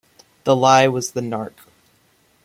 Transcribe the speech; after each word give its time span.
The 0.45 0.55
Lie 0.55 0.87
was 0.87 1.11
the 1.11 1.21
Nark. 1.21 1.53